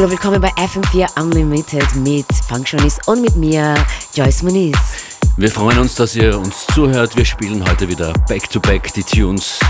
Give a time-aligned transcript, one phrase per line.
[0.00, 3.74] Hallo, willkommen bei FM4 Unlimited mit Functionist und mit mir,
[4.14, 4.78] Joyce Moniz.
[5.36, 7.14] Wir freuen uns, dass ihr uns zuhört.
[7.18, 9.60] Wir spielen heute wieder Back-to-Back -back die Tunes,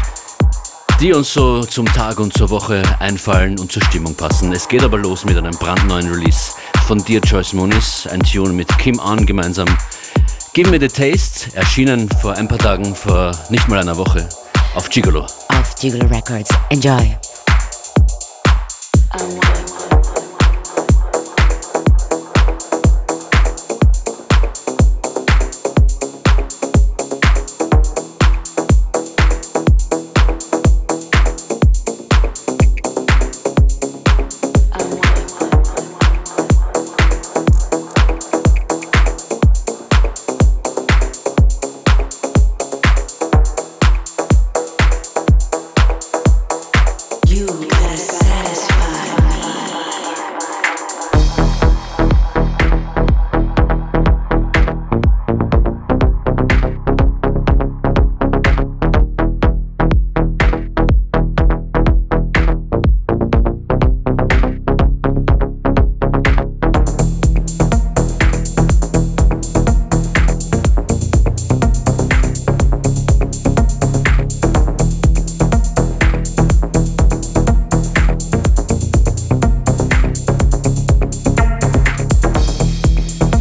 [1.01, 4.53] die uns so zum Tag und zur Woche einfallen und zur Stimmung passen.
[4.53, 6.53] Es geht aber los mit einem brandneuen Release
[6.87, 9.67] von dir, Joyce Moniz, ein Tune mit Kim An gemeinsam.
[10.53, 14.29] Give Me the Taste, erschienen vor ein paar Tagen, vor nicht mal einer Woche,
[14.77, 15.23] auf Gigolo.
[15.49, 16.51] Auf Gigolo Records.
[16.69, 17.17] Enjoy.
[19.19, 19.70] Unlimited,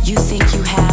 [0.09, 0.88] You think you have.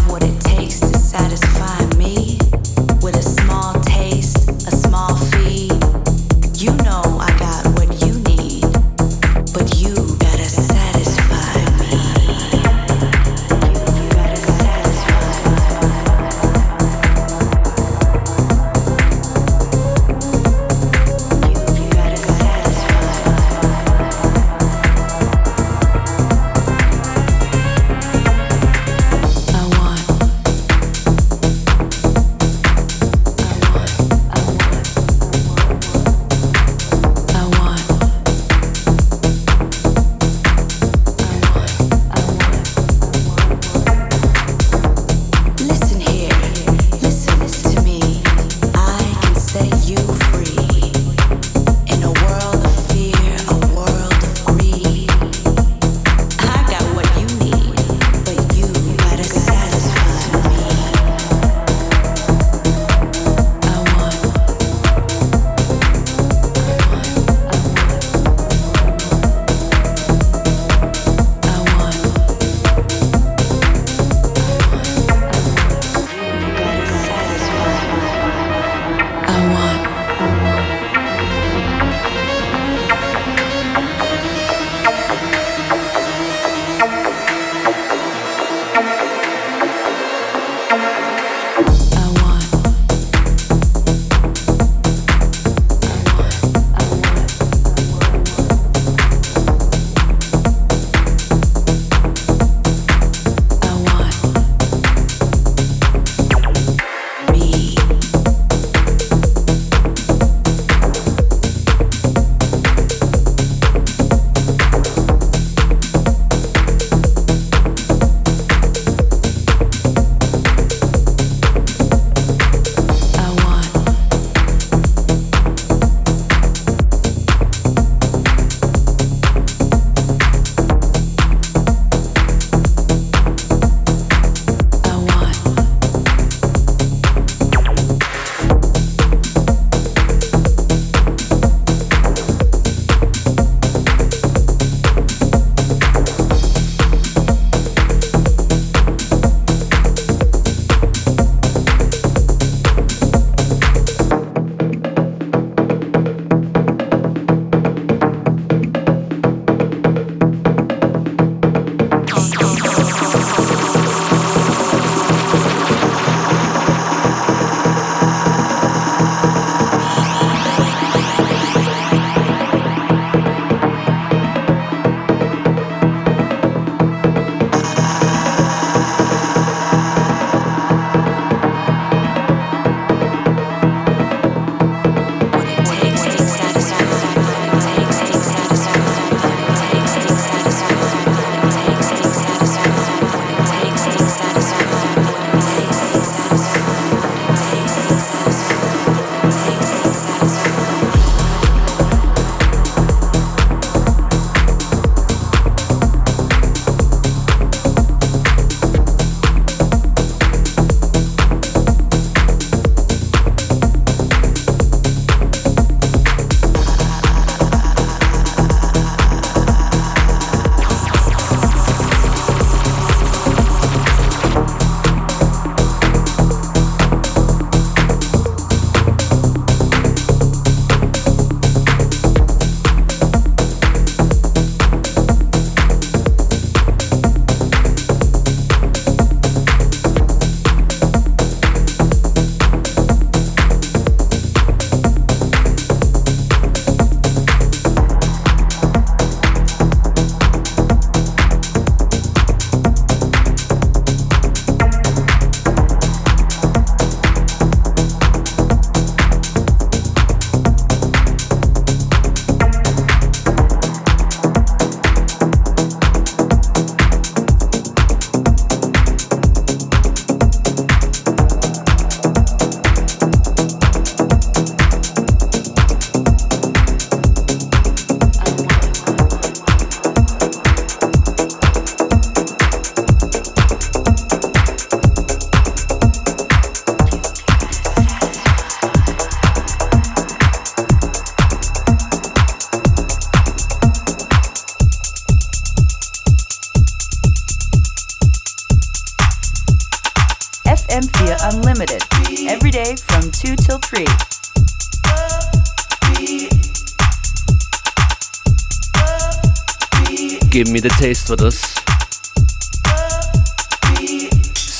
[310.36, 311.40] Give me the taste war das.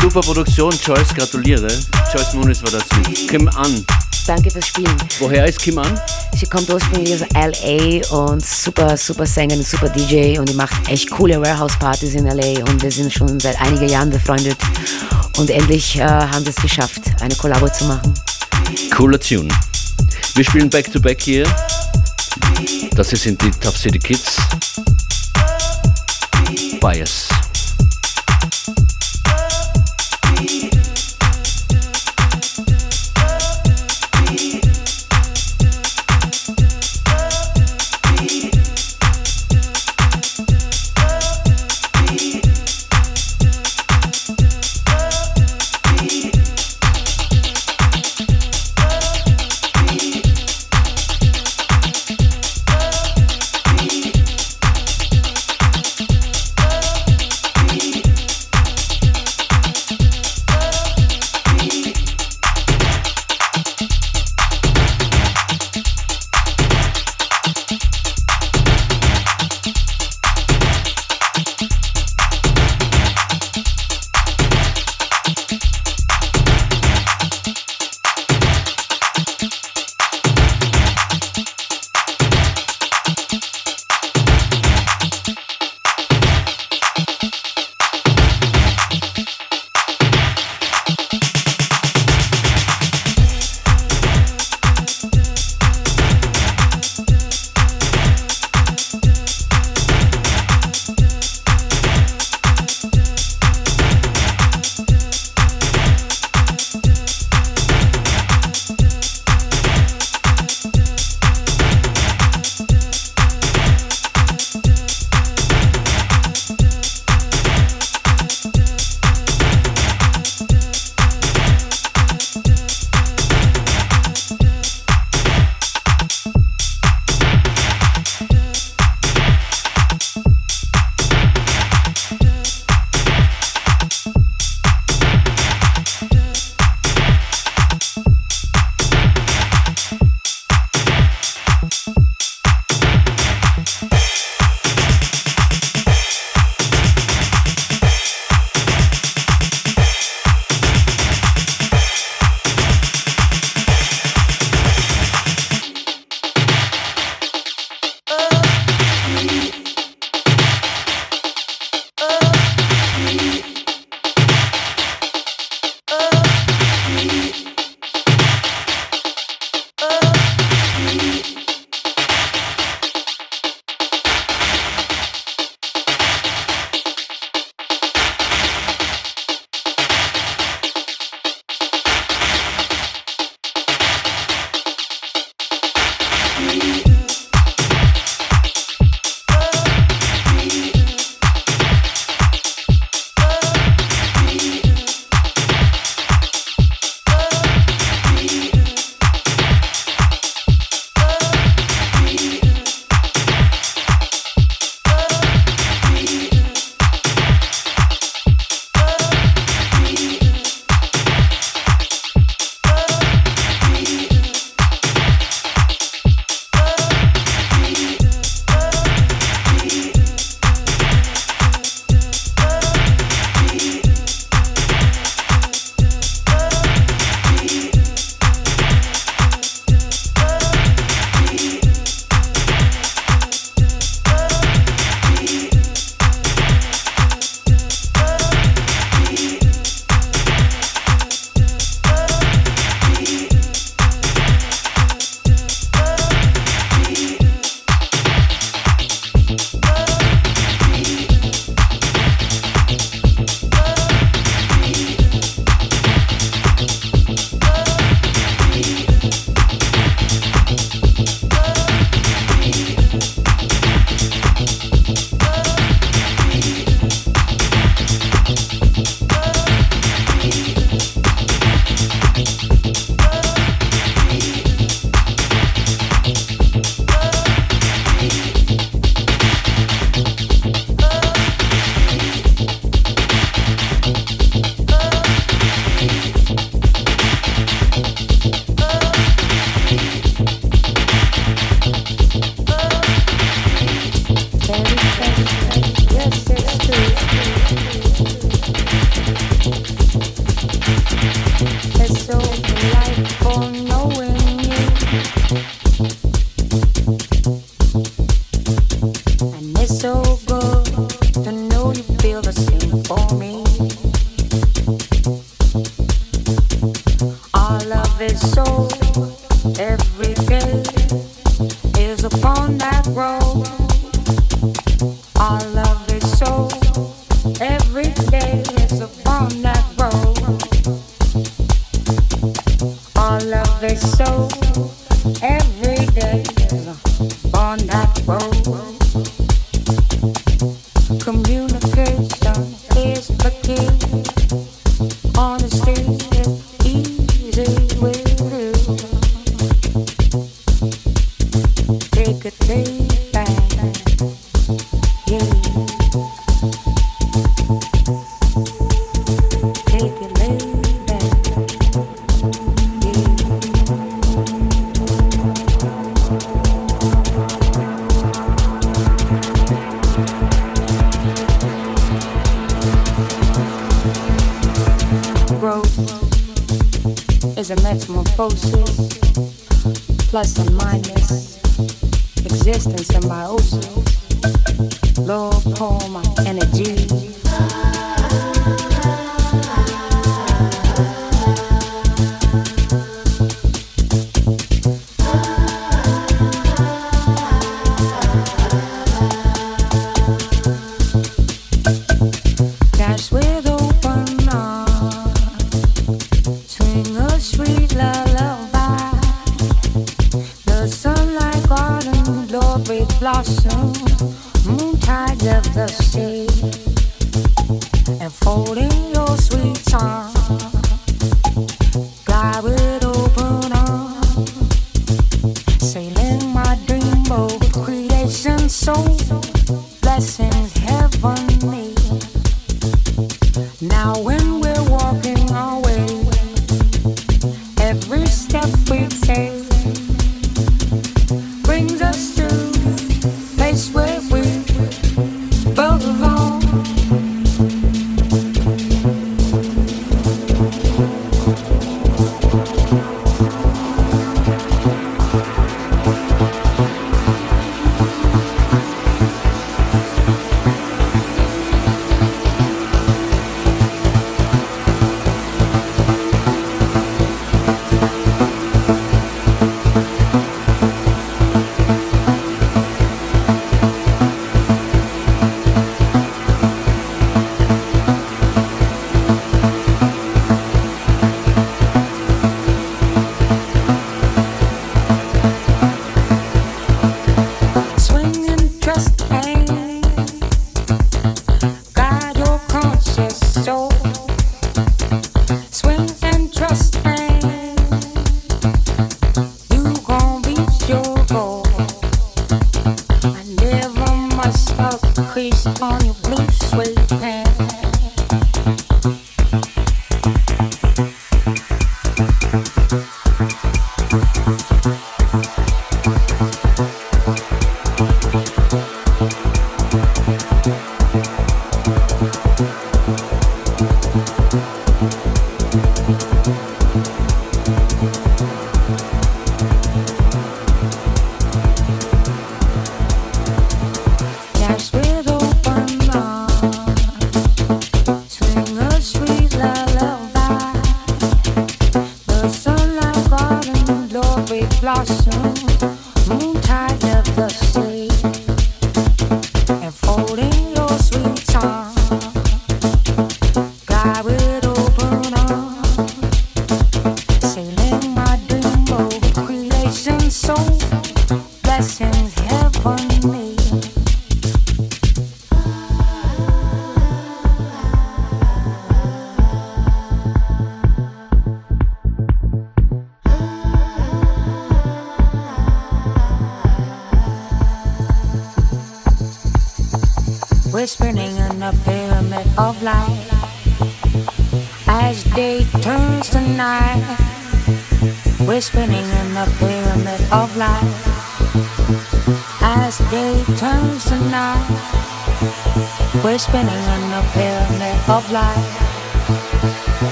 [0.00, 1.66] Super Produktion, Joyce, gratuliere.
[2.12, 3.84] Joyce Muniz war das mit Kim An.
[4.24, 4.96] Danke fürs Spielen.
[5.18, 6.00] Woher ist Kim An?
[6.36, 11.10] Sie kommt ursprünglich aus LA und super, super Sängerin, super DJ und die macht echt
[11.10, 14.56] coole Warehouse-Partys in LA und wir sind schon seit einigen Jahren befreundet
[15.38, 18.14] und endlich äh, haben wir es geschafft, eine Kollabo zu machen.
[18.94, 19.48] Cooler Tune.
[20.36, 21.56] Wir spielen Back-to-Back -back hier.
[22.94, 24.36] Das hier sind die Top City Kids.
[26.84, 27.23] Bias.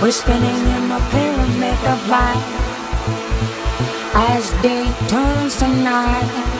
[0.00, 2.44] We're spinning in a pyramid of light
[4.14, 6.57] as day turns to night.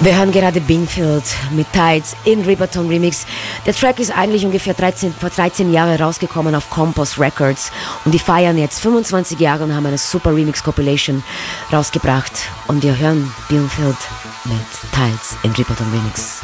[0.00, 3.26] Wir hören gerade Bingfield mit Tides in Riverton Remix.
[3.66, 7.72] Der Track ist eigentlich ungefähr 13, vor 13 Jahren rausgekommen auf Compost Records
[8.04, 11.24] und die feiern jetzt 25 Jahre und haben eine super Remix Compilation
[11.72, 12.32] rausgebracht.
[12.68, 13.96] Und wir hören Bingfield
[14.44, 16.42] mit Tides in Riverton Remix.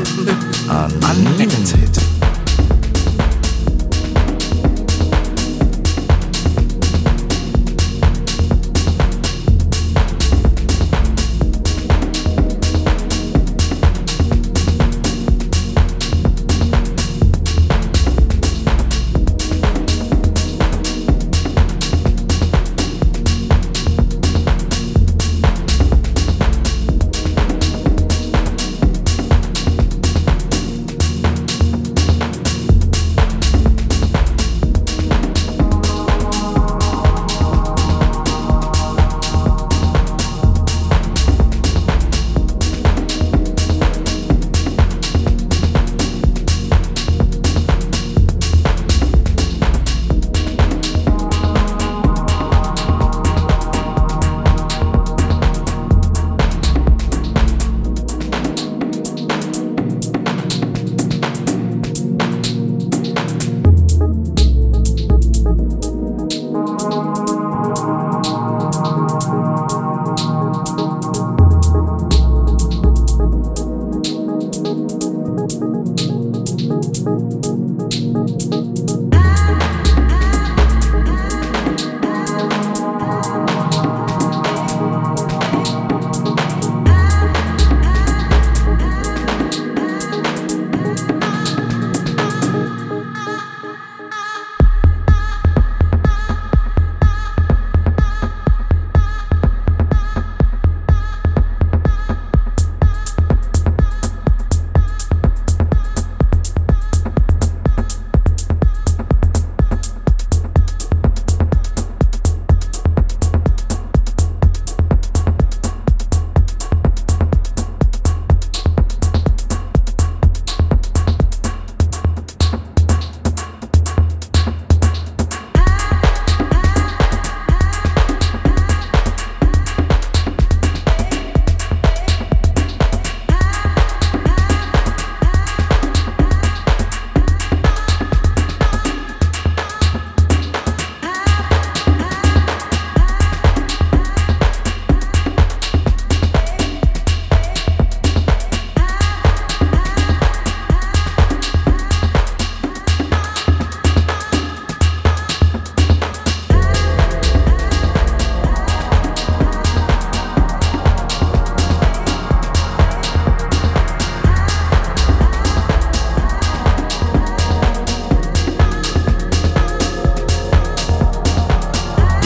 [0.70, 2.09] FM4 Unlimited.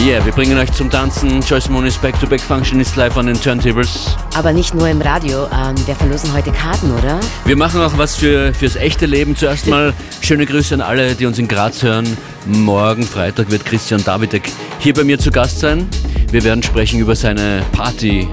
[0.04, 1.40] Yeah, wir bringen euch zum Tanzen.
[1.40, 4.14] Joyce Moniz Back-to-Back Function ist live an den Turntables.
[4.34, 5.44] Aber nicht nur im Radio.
[5.44, 7.18] Ähm, wir verlosen heute Karten, oder?
[7.46, 9.34] Wir machen auch was für, fürs echte Leben.
[9.34, 12.18] Zuerst mal schöne Grüße an alle, die uns in Graz hören.
[12.44, 14.42] Morgen, Freitag, wird Christian Davidek
[14.78, 15.88] hier bei mir zu Gast sein.
[16.30, 18.28] Wir werden sprechen über seine Party,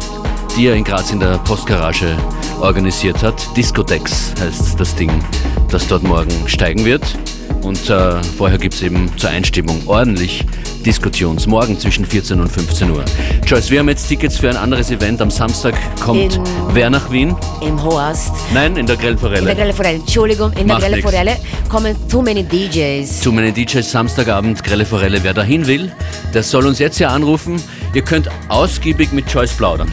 [0.58, 2.18] die er in Graz in der Postgarage
[2.60, 3.48] organisiert hat.
[3.56, 5.24] Discodex heißt das Ding,
[5.70, 7.18] das dort morgen steigen wird.
[7.62, 10.44] Und äh, vorher gibt es eben zur Einstimmung ordentlich
[10.86, 11.46] Diskutions.
[11.46, 13.06] Morgen zwischen 14 und 15 Uhr.
[13.46, 15.22] Joyce, wir haben jetzt Tickets für ein anderes Event.
[15.22, 16.44] Am Samstag kommt In-
[16.74, 17.36] wer nach Wien?
[17.62, 18.32] Im Hoast.
[18.54, 19.40] Nein, in der Grellforelle.
[19.42, 19.96] In der Grelle Forelle.
[20.00, 21.10] Entschuldigung, in der Macht Grelle nix.
[21.10, 21.38] Forelle
[21.70, 23.22] kommen too many DJs.
[23.22, 25.24] zu meinen DJs Samstagabend Grelle Forelle.
[25.24, 25.92] Wer dahin will,
[26.34, 27.62] der soll uns jetzt hier anrufen.
[27.94, 29.92] Ihr könnt ausgiebig mit Joyce plaudern.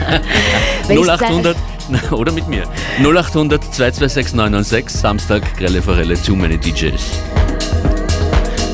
[0.86, 1.56] Wenn ich 0800
[2.10, 2.64] oder mit mir.
[3.02, 6.14] 0800 226 996 Samstag Grelle Forelle.
[6.20, 7.00] Too many DJs.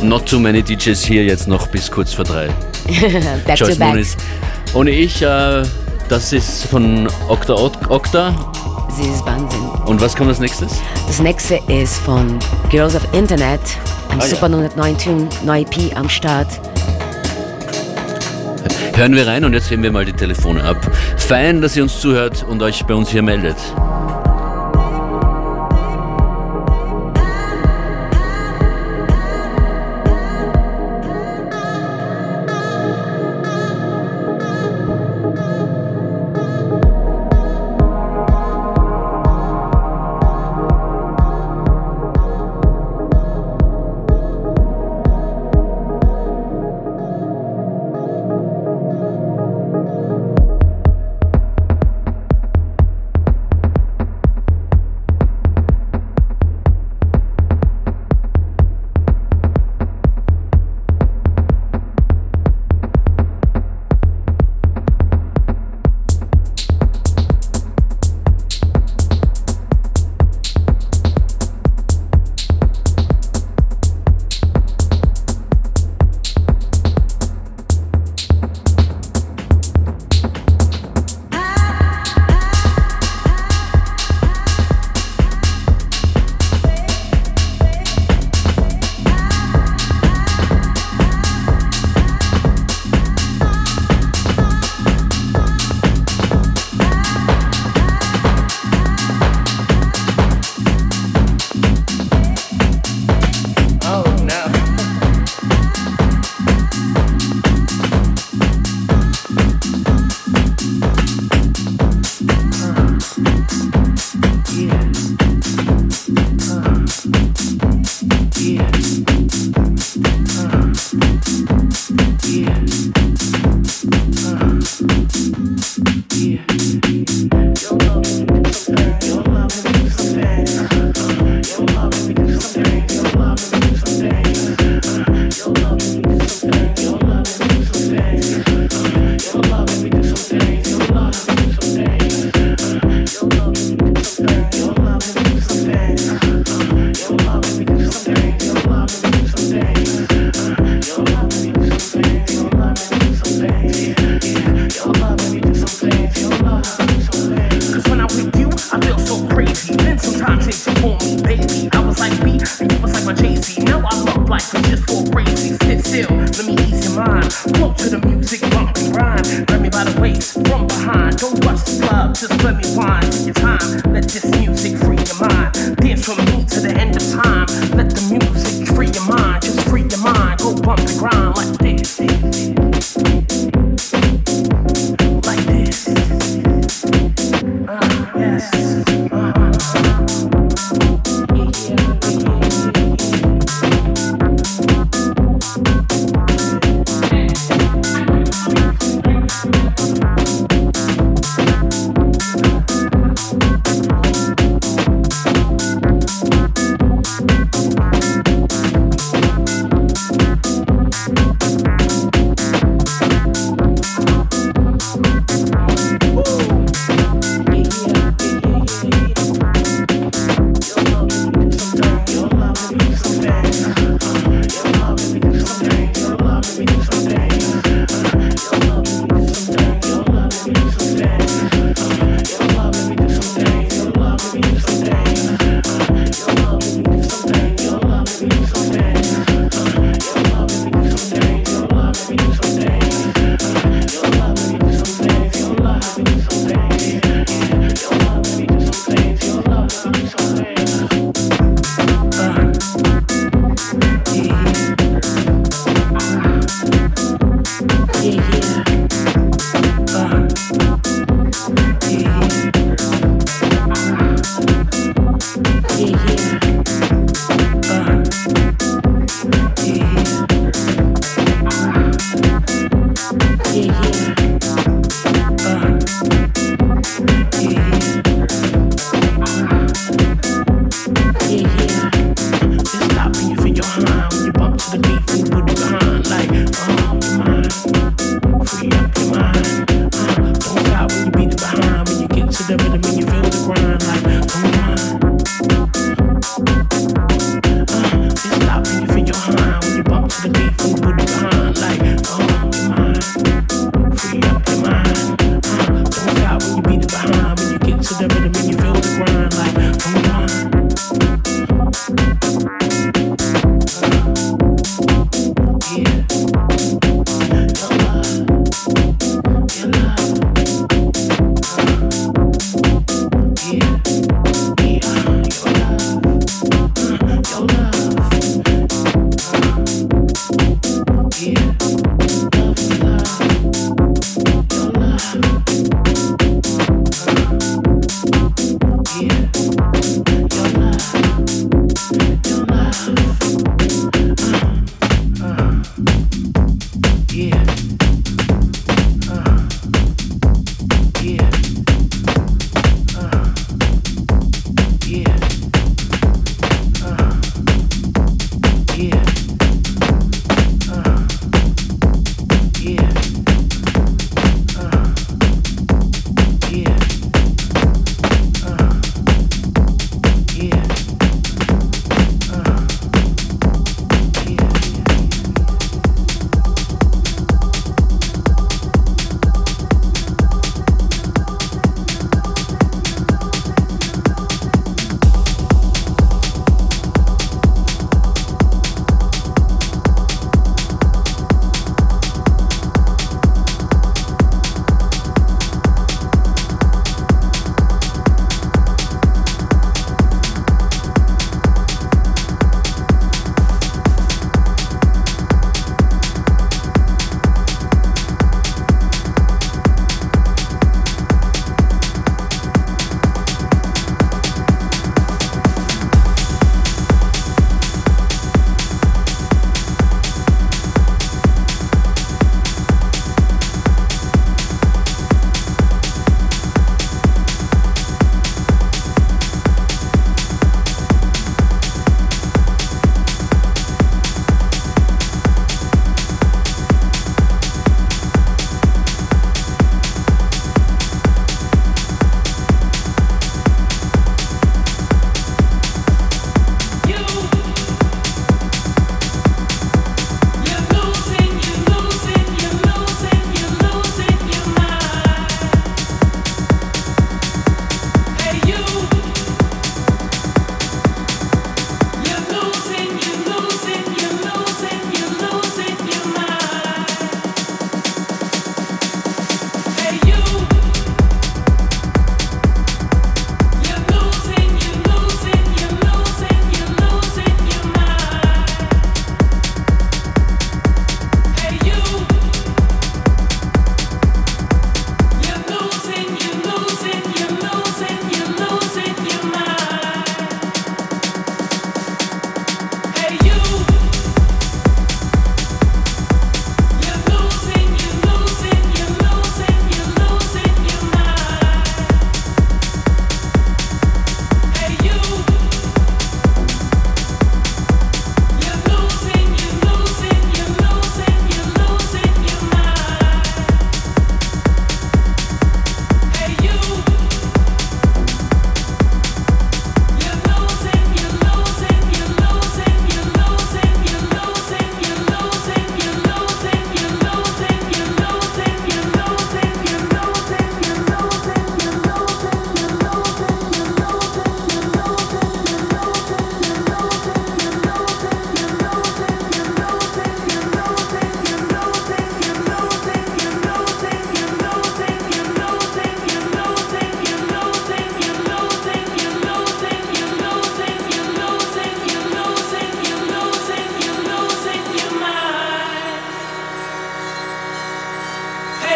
[0.03, 2.49] Not too many DJs hier jetzt noch bis kurz vor drei.
[3.47, 3.89] Back to Joyce back.
[3.89, 4.17] Moniz.
[4.75, 5.63] Ohne ich, äh,
[6.09, 8.35] das ist von Okta Okta.
[8.95, 9.61] Sie ist Wahnsinn.
[9.87, 10.73] Und was kommt als nächstes?
[11.07, 12.39] Das nächste ist von
[12.71, 13.61] Girls of Internet.
[14.11, 14.29] Ein Ah, ja.
[14.29, 16.49] super 119 neue EP am Start.
[18.95, 20.91] Hören wir rein und jetzt heben wir mal die Telefone ab.
[21.17, 23.57] Fein, dass ihr uns zuhört und euch bei uns hier meldet.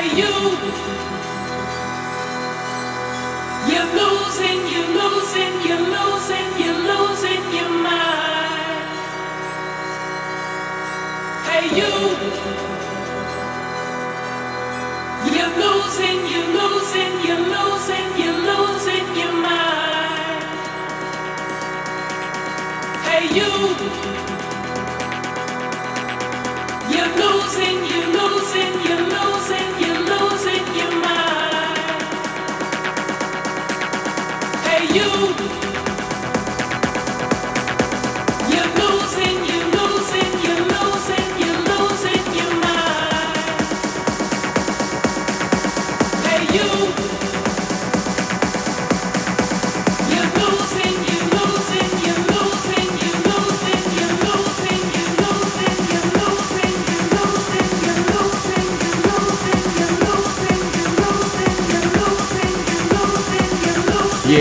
[0.05, 0.33] you.
[3.71, 9.01] You're losing, you're losing, you're losing, you're losing your mind.
[11.45, 12.40] Hey, you.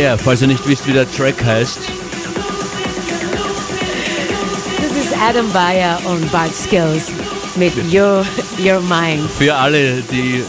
[0.09, 1.81] Yeah, falls ihr nicht wisst, wie der Track heißt.
[4.81, 7.11] Das ist Adam Bayer und Bart Skills
[7.55, 8.25] mit Your,
[8.57, 9.29] Your Mind.
[9.37, 10.43] Für alle, die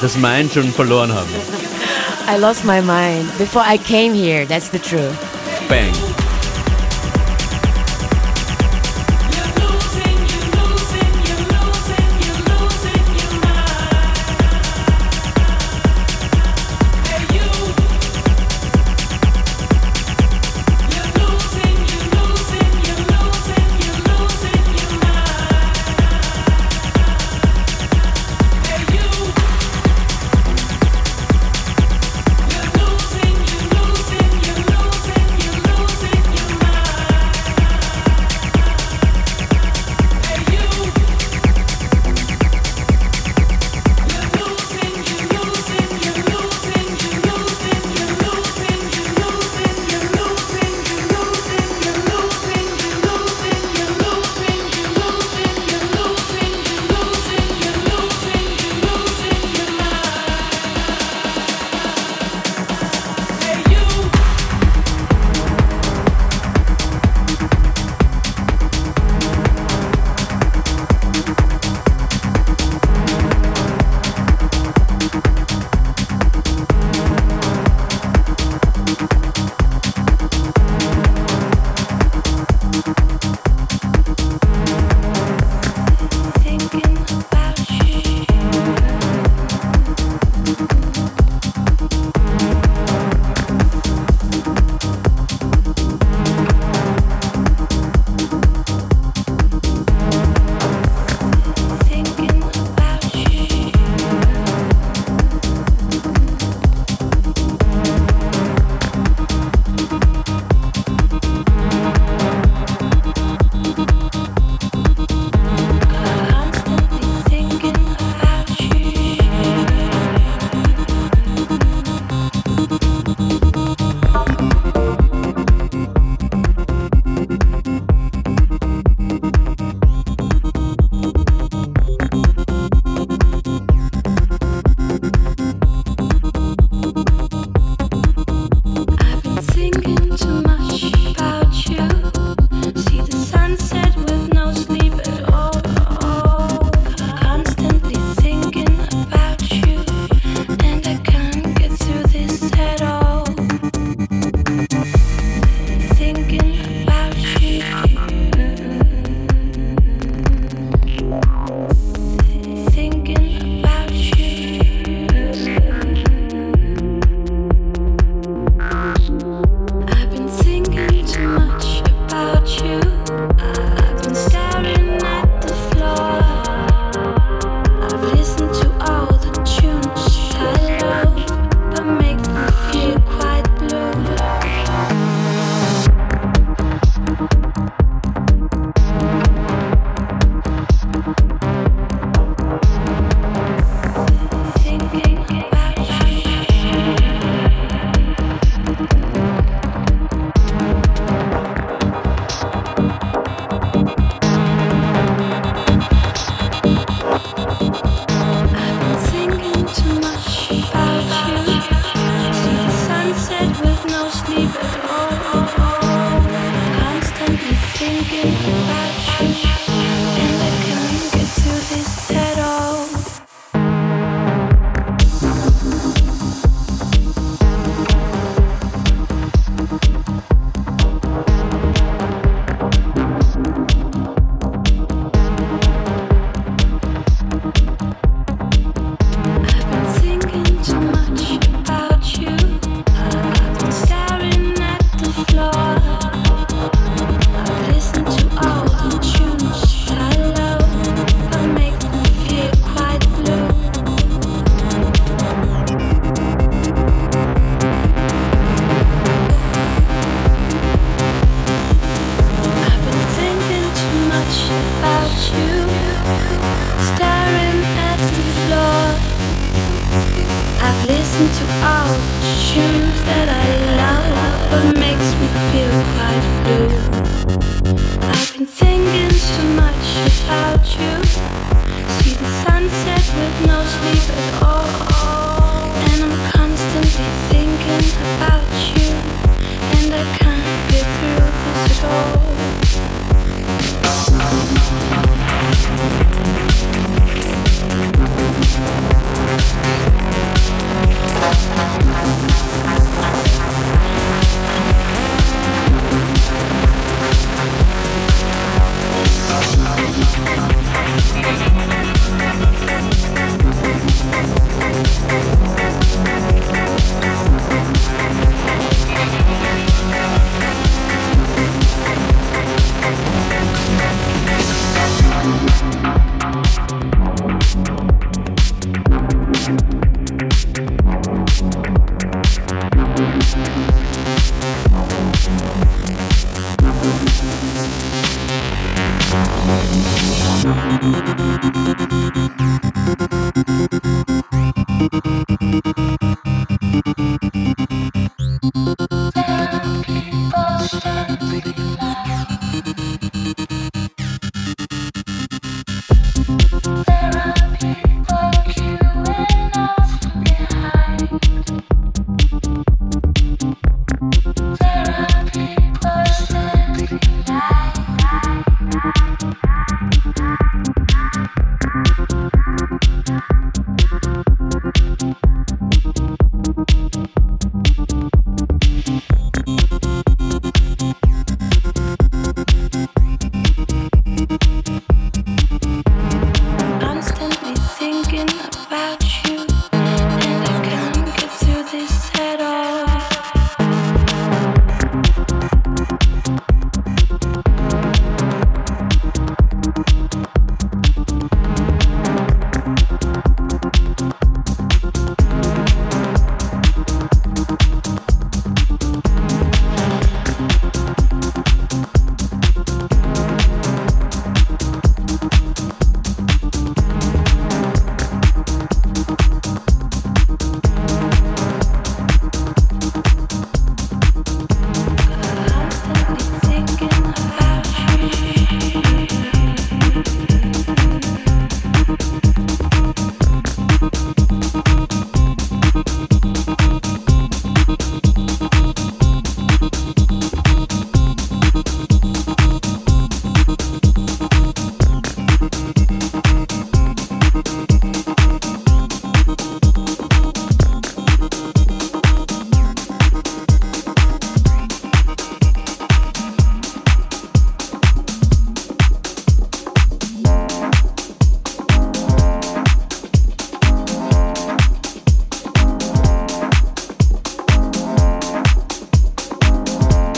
[0.00, 1.28] das Mind schon verloren haben.
[2.32, 5.18] I lost my mind before I came here, that's the truth.
[5.68, 5.90] Bang.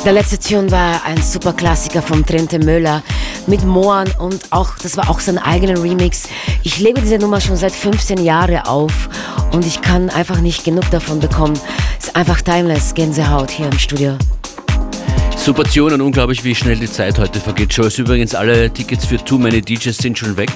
[0.06, 3.02] Der letzte Tune war ein super Klassiker von Trente Möller
[3.48, 6.28] mit Moan und auch, das war auch sein eigener Remix.
[6.62, 9.08] Ich lebe diese Nummer schon seit 15 Jahren auf
[9.50, 11.58] und ich kann einfach nicht genug davon bekommen.
[11.98, 14.16] Es ist einfach timeless, Gänsehaut hier im Studio.
[15.36, 17.72] Super Tune und unglaublich, wie schnell die Zeit heute vergeht.
[17.72, 20.52] Joyce, übrigens, alle Tickets für Too Many DJs sind schon weg.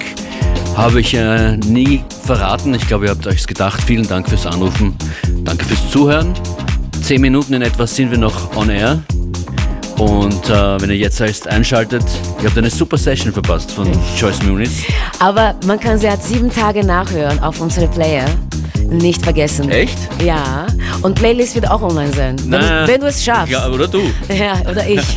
[0.77, 2.73] Habe ich äh, nie verraten.
[2.73, 3.83] Ich glaube, ihr habt euch gedacht.
[3.83, 4.95] Vielen Dank fürs Anrufen.
[5.43, 6.33] Danke fürs Zuhören.
[7.03, 9.03] Zehn Minuten in etwa sind wir noch on air.
[10.01, 12.03] Und äh, wenn ihr jetzt erst einschaltet,
[12.39, 13.87] ihr habt eine super Session verpasst von
[14.17, 14.71] Joyce Muniz.
[15.19, 18.25] Aber man kann sie halt sieben Tage nachhören auf unsere Player.
[18.89, 19.69] Nicht vergessen.
[19.69, 19.99] Echt?
[20.25, 20.65] Ja.
[21.03, 22.35] Und Playlist wird auch online sein.
[22.39, 23.51] Wenn, Na, du, wenn du es schaffst.
[23.51, 24.01] Ja, oder du.
[24.35, 25.01] Ja, oder ich.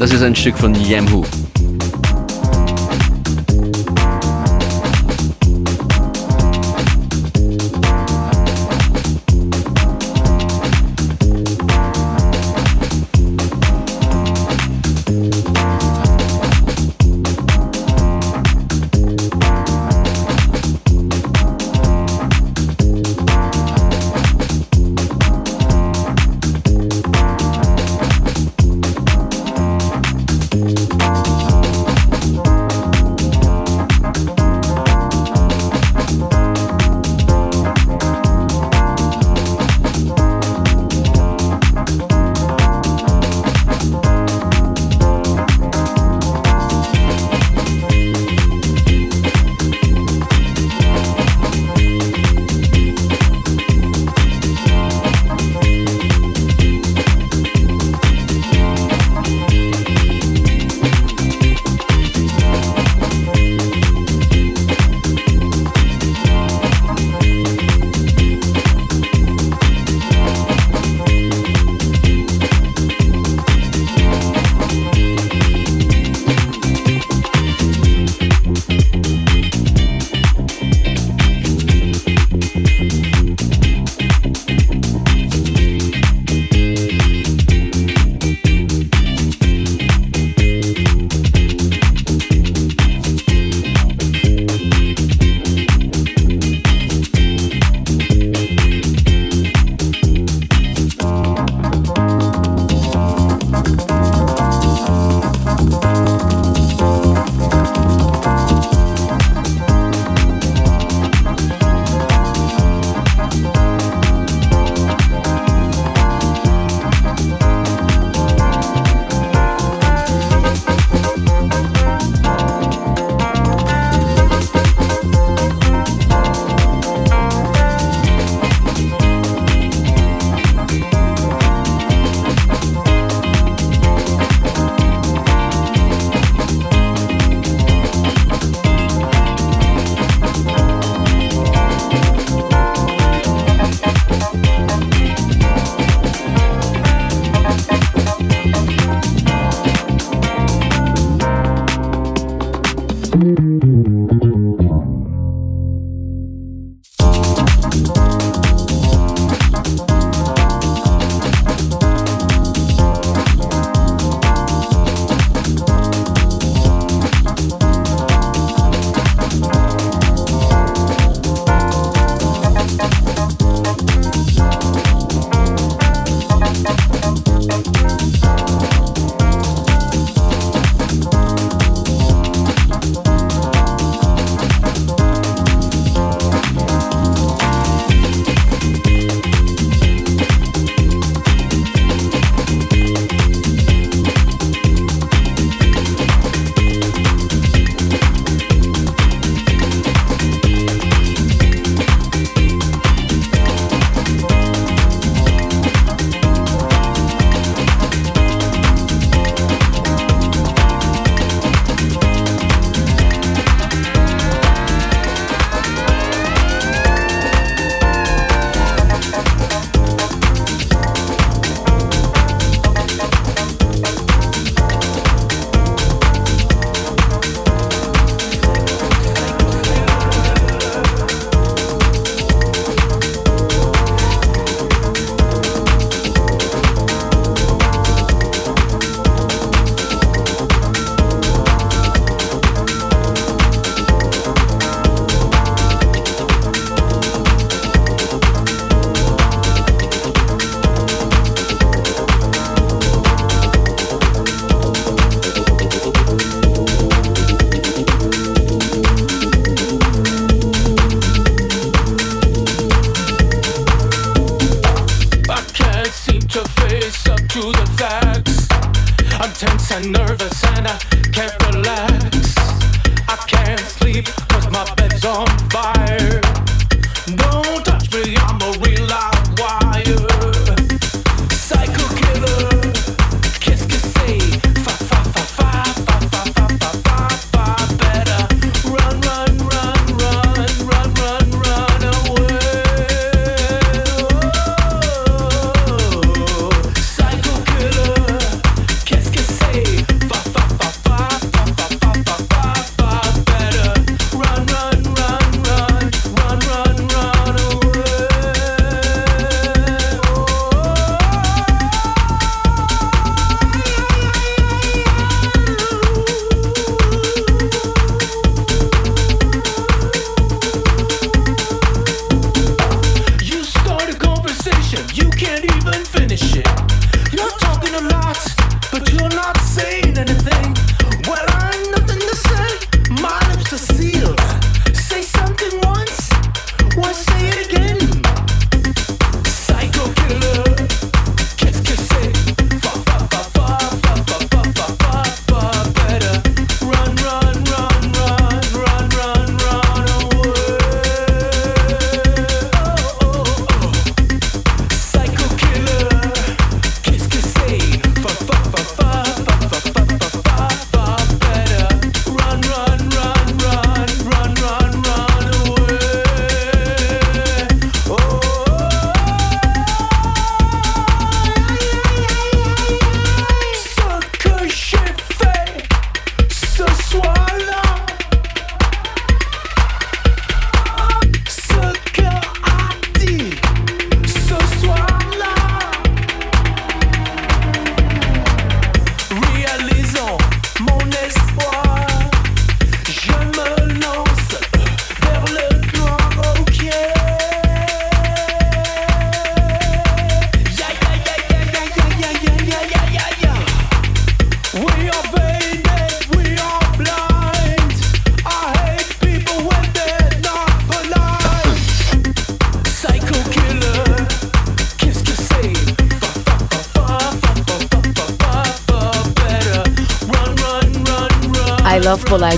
[0.00, 1.24] Das ist ein Stück von Yamhu.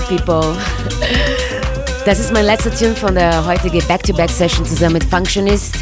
[0.07, 0.55] People.
[2.05, 5.75] Das ist mein letzter Tune von der heutigen Back-to-Back-Session zusammen mit Functionist.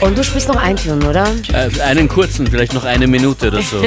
[0.00, 1.26] Und du spielst noch einen Tune, oder?
[1.52, 3.80] Äh, einen kurzen, vielleicht noch eine Minute oder so.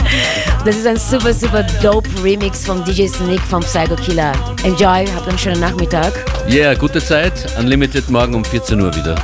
[0.64, 4.32] das ist ein super, super dope Remix von DJ Sneak vom Psycho Killer.
[4.64, 6.12] Enjoy, habt einen schönen Nachmittag.
[6.50, 7.32] Yeah, gute Zeit.
[7.58, 9.14] Unlimited morgen um 14 Uhr wieder.